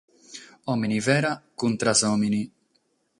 [0.73, 1.31] Òmine fera
[1.65, 2.41] contra a s’òmine.